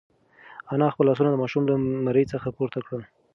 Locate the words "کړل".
2.85-3.01